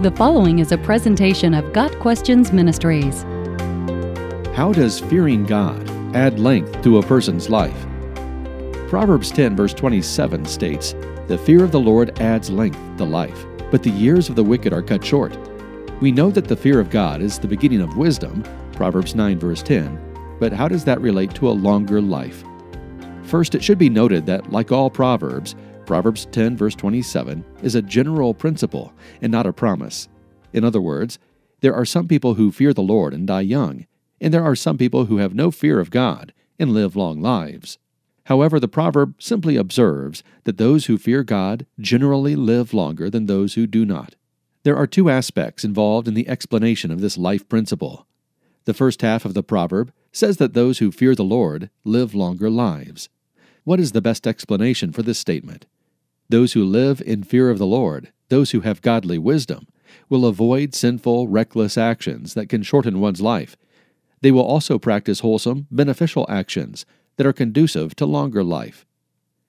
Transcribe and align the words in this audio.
The 0.00 0.12
following 0.12 0.60
is 0.60 0.70
a 0.70 0.78
presentation 0.78 1.54
of 1.54 1.72
Got 1.72 1.90
Questions 1.98 2.52
Ministries. 2.52 3.24
How 4.54 4.72
does 4.72 5.00
fearing 5.00 5.44
God 5.44 5.90
add 6.14 6.38
length 6.38 6.82
to 6.82 6.98
a 6.98 7.02
person's 7.02 7.50
life? 7.50 7.84
Proverbs 8.88 9.32
10, 9.32 9.56
verse 9.56 9.74
27 9.74 10.44
states, 10.44 10.94
The 11.26 11.36
fear 11.36 11.64
of 11.64 11.72
the 11.72 11.80
Lord 11.80 12.20
adds 12.20 12.48
length 12.48 12.78
to 12.98 13.04
life, 13.04 13.44
but 13.72 13.82
the 13.82 13.90
years 13.90 14.28
of 14.28 14.36
the 14.36 14.44
wicked 14.44 14.72
are 14.72 14.84
cut 14.84 15.04
short. 15.04 15.36
We 16.00 16.12
know 16.12 16.30
that 16.30 16.46
the 16.46 16.56
fear 16.56 16.78
of 16.78 16.90
God 16.90 17.20
is 17.20 17.36
the 17.36 17.48
beginning 17.48 17.80
of 17.80 17.96
wisdom, 17.96 18.44
Proverbs 18.74 19.16
9, 19.16 19.36
verse 19.40 19.64
10, 19.64 20.36
but 20.38 20.52
how 20.52 20.68
does 20.68 20.84
that 20.84 21.00
relate 21.00 21.34
to 21.34 21.48
a 21.48 21.50
longer 21.50 22.00
life? 22.00 22.44
First, 23.24 23.56
it 23.56 23.64
should 23.64 23.78
be 23.78 23.90
noted 23.90 24.26
that, 24.26 24.52
like 24.52 24.70
all 24.70 24.90
Proverbs, 24.90 25.56
Proverbs 25.88 26.26
10, 26.32 26.54
verse 26.54 26.74
27, 26.74 27.42
is 27.62 27.74
a 27.74 27.80
general 27.80 28.34
principle 28.34 28.92
and 29.22 29.32
not 29.32 29.46
a 29.46 29.54
promise. 29.54 30.06
In 30.52 30.62
other 30.62 30.82
words, 30.82 31.18
there 31.62 31.74
are 31.74 31.86
some 31.86 32.06
people 32.06 32.34
who 32.34 32.52
fear 32.52 32.74
the 32.74 32.82
Lord 32.82 33.14
and 33.14 33.26
die 33.26 33.40
young, 33.40 33.86
and 34.20 34.34
there 34.34 34.44
are 34.44 34.54
some 34.54 34.76
people 34.76 35.06
who 35.06 35.16
have 35.16 35.34
no 35.34 35.50
fear 35.50 35.80
of 35.80 35.90
God 35.90 36.34
and 36.58 36.74
live 36.74 36.94
long 36.94 37.22
lives. 37.22 37.78
However, 38.24 38.60
the 38.60 38.68
proverb 38.68 39.14
simply 39.18 39.56
observes 39.56 40.22
that 40.44 40.58
those 40.58 40.84
who 40.84 40.98
fear 40.98 41.24
God 41.24 41.64
generally 41.80 42.36
live 42.36 42.74
longer 42.74 43.08
than 43.08 43.24
those 43.24 43.54
who 43.54 43.66
do 43.66 43.86
not. 43.86 44.14
There 44.64 44.76
are 44.76 44.86
two 44.86 45.08
aspects 45.08 45.64
involved 45.64 46.06
in 46.06 46.12
the 46.12 46.28
explanation 46.28 46.90
of 46.90 47.00
this 47.00 47.16
life 47.16 47.48
principle. 47.48 48.06
The 48.66 48.74
first 48.74 49.00
half 49.00 49.24
of 49.24 49.32
the 49.32 49.42
proverb 49.42 49.90
says 50.12 50.36
that 50.36 50.52
those 50.52 50.80
who 50.80 50.92
fear 50.92 51.14
the 51.14 51.24
Lord 51.24 51.70
live 51.82 52.14
longer 52.14 52.50
lives. 52.50 53.08
What 53.64 53.80
is 53.80 53.92
the 53.92 54.02
best 54.02 54.26
explanation 54.26 54.92
for 54.92 55.02
this 55.02 55.18
statement? 55.18 55.64
Those 56.30 56.52
who 56.52 56.64
live 56.64 57.00
in 57.00 57.22
fear 57.22 57.48
of 57.48 57.58
the 57.58 57.66
Lord, 57.66 58.12
those 58.28 58.50
who 58.50 58.60
have 58.60 58.82
godly 58.82 59.16
wisdom, 59.16 59.66
will 60.08 60.26
avoid 60.26 60.74
sinful, 60.74 61.28
reckless 61.28 61.78
actions 61.78 62.34
that 62.34 62.48
can 62.48 62.62
shorten 62.62 63.00
one's 63.00 63.22
life. 63.22 63.56
They 64.20 64.30
will 64.30 64.42
also 64.42 64.78
practice 64.78 65.20
wholesome, 65.20 65.66
beneficial 65.70 66.26
actions 66.28 66.84
that 67.16 67.26
are 67.26 67.32
conducive 67.32 67.94
to 67.96 68.06
longer 68.06 68.44
life. 68.44 68.84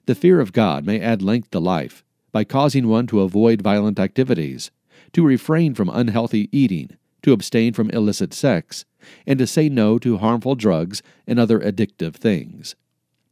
The 0.06 0.16
fear 0.16 0.40
of 0.40 0.54
God 0.54 0.86
may 0.86 1.02
add 1.02 1.22
length 1.22 1.52
to 1.52 1.60
life 1.60 2.04
by 2.32 2.44
causing 2.44 2.88
one 2.88 3.08
to 3.08 3.22
avoid 3.22 3.62
violent 3.62 4.00
activities, 4.00 4.72
to 5.14 5.26
refrain 5.26 5.74
from 5.74 5.90
unhealthy 5.90 6.48
eating, 6.52 6.98
to 7.24 7.34
abstain 7.34 7.74
from 7.74 7.90
illicit 7.90 8.34
sex, 8.34 8.86
and 9.28 9.40
to 9.40 9.48
say 9.48 9.68
no 9.68 10.00
to 10.00 10.18
harmful 10.18 10.56
drugs 10.56 11.02
and 11.28 11.40
other 11.40 11.60
addictive 11.60 12.16
things. 12.16 12.76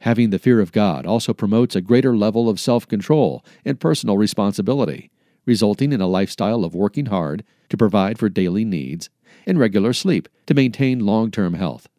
Having 0.01 0.29
the 0.29 0.39
fear 0.39 0.59
of 0.59 0.71
God 0.71 1.05
also 1.05 1.33
promotes 1.33 1.75
a 1.75 1.81
greater 1.81 2.15
level 2.15 2.49
of 2.49 2.59
self 2.59 2.87
control 2.87 3.43
and 3.65 3.79
personal 3.79 4.17
responsibility, 4.17 5.09
resulting 5.45 5.91
in 5.91 6.01
a 6.01 6.07
lifestyle 6.07 6.63
of 6.63 6.75
working 6.75 7.07
hard 7.07 7.43
to 7.69 7.77
provide 7.77 8.19
for 8.19 8.29
daily 8.29 8.63
needs 8.63 9.09
and 9.45 9.59
regular 9.59 9.93
sleep 9.93 10.29
to 10.45 10.53
maintain 10.53 11.05
long 11.05 11.31
term 11.31 11.55
health. 11.55 11.89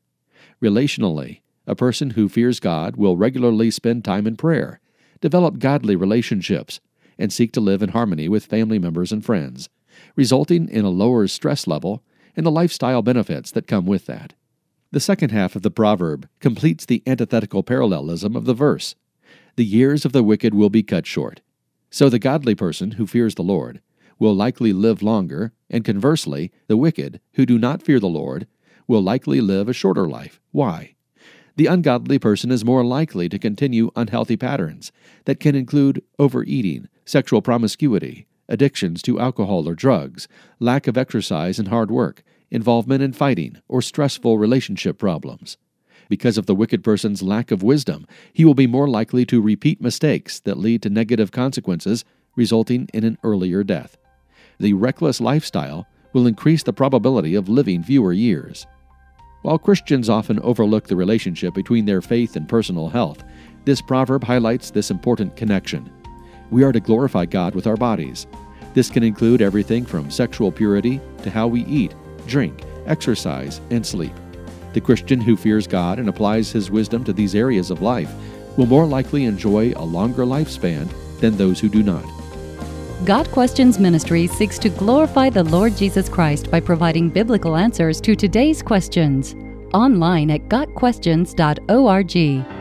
Relationally, 0.62 1.40
a 1.66 1.74
person 1.74 2.10
who 2.10 2.28
fears 2.28 2.60
God 2.60 2.96
will 2.96 3.16
regularly 3.16 3.70
spend 3.70 4.04
time 4.04 4.26
in 4.26 4.36
prayer, 4.36 4.80
develop 5.20 5.58
godly 5.58 5.96
relationships, 5.96 6.80
and 7.18 7.32
seek 7.32 7.52
to 7.52 7.60
live 7.60 7.82
in 7.82 7.90
harmony 7.90 8.28
with 8.28 8.46
family 8.46 8.78
members 8.78 9.12
and 9.12 9.24
friends, 9.24 9.68
resulting 10.16 10.68
in 10.68 10.84
a 10.84 10.90
lower 10.90 11.26
stress 11.26 11.66
level 11.66 12.02
and 12.36 12.46
the 12.46 12.50
lifestyle 12.50 13.02
benefits 13.02 13.50
that 13.50 13.66
come 13.66 13.84
with 13.84 14.06
that. 14.06 14.34
The 14.90 15.00
second 15.00 15.32
half 15.32 15.54
of 15.54 15.60
the 15.60 15.70
proverb 15.70 16.28
completes 16.40 16.86
the 16.86 17.02
antithetical 17.06 17.62
parallelism 17.62 18.34
of 18.34 18.46
the 18.46 18.54
verse. 18.54 18.94
The 19.56 19.64
years 19.64 20.06
of 20.06 20.12
the 20.12 20.22
wicked 20.22 20.54
will 20.54 20.70
be 20.70 20.82
cut 20.82 21.06
short. 21.06 21.42
So 21.90 22.08
the 22.08 22.18
godly 22.18 22.54
person 22.54 22.92
who 22.92 23.06
fears 23.06 23.34
the 23.34 23.42
Lord 23.42 23.82
will 24.18 24.34
likely 24.34 24.72
live 24.72 25.02
longer, 25.02 25.52
and 25.68 25.84
conversely, 25.84 26.50
the 26.68 26.76
wicked 26.78 27.20
who 27.34 27.44
do 27.44 27.58
not 27.58 27.82
fear 27.82 28.00
the 28.00 28.08
Lord 28.08 28.46
will 28.86 29.02
likely 29.02 29.42
live 29.42 29.68
a 29.68 29.74
shorter 29.74 30.08
life. 30.08 30.40
Why? 30.52 30.94
The 31.56 31.66
ungodly 31.66 32.18
person 32.18 32.50
is 32.50 32.64
more 32.64 32.84
likely 32.84 33.28
to 33.28 33.38
continue 33.38 33.90
unhealthy 33.94 34.38
patterns 34.38 34.90
that 35.26 35.40
can 35.40 35.54
include 35.54 36.02
overeating, 36.18 36.88
sexual 37.04 37.42
promiscuity, 37.42 38.26
addictions 38.48 39.02
to 39.02 39.20
alcohol 39.20 39.68
or 39.68 39.74
drugs, 39.74 40.28
lack 40.58 40.86
of 40.86 40.96
exercise 40.96 41.58
and 41.58 41.68
hard 41.68 41.90
work, 41.90 42.22
involvement 42.50 43.02
in 43.02 43.12
fighting, 43.12 43.60
or 43.68 43.82
stressful 43.82 44.38
relationship 44.38 44.98
problems. 44.98 45.56
Because 46.08 46.38
of 46.38 46.46
the 46.46 46.54
wicked 46.54 46.82
person's 46.82 47.22
lack 47.22 47.50
of 47.50 47.62
wisdom, 47.62 48.06
he 48.32 48.44
will 48.44 48.54
be 48.54 48.66
more 48.66 48.88
likely 48.88 49.26
to 49.26 49.42
repeat 49.42 49.80
mistakes 49.80 50.40
that 50.40 50.58
lead 50.58 50.82
to 50.82 50.90
negative 50.90 51.30
consequences, 51.30 52.04
resulting 52.34 52.88
in 52.94 53.04
an 53.04 53.18
earlier 53.22 53.62
death. 53.62 53.96
The 54.58 54.72
reckless 54.72 55.20
lifestyle 55.20 55.86
will 56.14 56.26
increase 56.26 56.62
the 56.62 56.72
probability 56.72 57.34
of 57.34 57.48
living 57.48 57.82
fewer 57.82 58.12
years. 58.12 58.66
While 59.42 59.58
Christians 59.58 60.08
often 60.08 60.40
overlook 60.40 60.86
the 60.86 60.96
relationship 60.96 61.54
between 61.54 61.84
their 61.84 62.00
faith 62.00 62.36
and 62.36 62.48
personal 62.48 62.88
health, 62.88 63.22
this 63.66 63.82
proverb 63.82 64.24
highlights 64.24 64.70
this 64.70 64.90
important 64.90 65.36
connection. 65.36 65.92
We 66.50 66.64
are 66.64 66.72
to 66.72 66.80
glorify 66.80 67.26
God 67.26 67.54
with 67.54 67.66
our 67.66 67.76
bodies. 67.76 68.26
This 68.72 68.88
can 68.88 69.02
include 69.02 69.42
everything 69.42 69.84
from 69.84 70.10
sexual 70.10 70.50
purity 70.50 71.00
to 71.22 71.30
how 71.30 71.46
we 71.46 71.64
eat 71.66 71.94
drink, 72.28 72.62
exercise, 72.86 73.60
and 73.70 73.84
sleep. 73.84 74.14
The 74.74 74.80
Christian 74.80 75.20
who 75.20 75.36
fears 75.36 75.66
God 75.66 75.98
and 75.98 76.08
applies 76.08 76.52
his 76.52 76.70
wisdom 76.70 77.02
to 77.04 77.12
these 77.12 77.34
areas 77.34 77.70
of 77.70 77.82
life 77.82 78.12
will 78.56 78.66
more 78.66 78.86
likely 78.86 79.24
enjoy 79.24 79.72
a 79.74 79.84
longer 79.84 80.24
lifespan 80.24 80.88
than 81.20 81.36
those 81.36 81.58
who 81.58 81.68
do 81.68 81.82
not. 81.82 82.04
Got 83.04 83.30
Questions 83.30 83.78
Ministry 83.78 84.26
seeks 84.26 84.58
to 84.58 84.68
glorify 84.68 85.30
the 85.30 85.44
Lord 85.44 85.76
Jesus 85.76 86.08
Christ 86.08 86.50
by 86.50 86.58
providing 86.60 87.08
biblical 87.08 87.56
answers 87.56 88.00
to 88.02 88.16
today's 88.16 88.62
questions. 88.62 89.34
Online 89.72 90.32
at 90.32 90.48
GotQuestions.org. 90.48 92.57